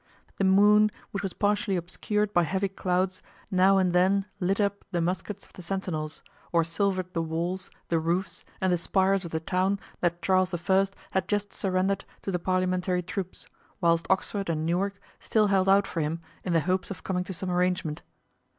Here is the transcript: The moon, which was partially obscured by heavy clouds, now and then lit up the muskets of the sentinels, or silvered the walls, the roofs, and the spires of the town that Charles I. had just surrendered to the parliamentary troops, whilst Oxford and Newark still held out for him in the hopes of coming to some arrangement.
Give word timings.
The 0.37 0.43
moon, 0.43 0.89
which 1.11 1.21
was 1.21 1.33
partially 1.33 1.75
obscured 1.75 2.33
by 2.33 2.41
heavy 2.41 2.69
clouds, 2.69 3.21
now 3.51 3.77
and 3.77 3.93
then 3.93 4.25
lit 4.39 4.59
up 4.59 4.83
the 4.89 4.99
muskets 4.99 5.45
of 5.45 5.53
the 5.53 5.61
sentinels, 5.61 6.23
or 6.51 6.63
silvered 6.63 7.13
the 7.13 7.21
walls, 7.21 7.69
the 7.89 7.99
roofs, 7.99 8.43
and 8.59 8.73
the 8.73 8.79
spires 8.79 9.23
of 9.25 9.29
the 9.29 9.39
town 9.39 9.79
that 9.99 10.19
Charles 10.23 10.55
I. 10.55 10.85
had 11.11 11.27
just 11.27 11.53
surrendered 11.53 12.03
to 12.23 12.31
the 12.31 12.39
parliamentary 12.39 13.03
troops, 13.03 13.45
whilst 13.79 14.07
Oxford 14.09 14.49
and 14.49 14.65
Newark 14.65 14.99
still 15.19 15.45
held 15.53 15.69
out 15.69 15.85
for 15.85 16.01
him 16.01 16.19
in 16.43 16.53
the 16.53 16.61
hopes 16.61 16.89
of 16.89 17.03
coming 17.03 17.23
to 17.25 17.33
some 17.35 17.51
arrangement. 17.51 18.01